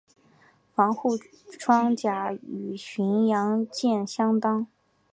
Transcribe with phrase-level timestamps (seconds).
[0.73, 1.15] 防护
[1.59, 4.65] 装甲与巡洋舰相当。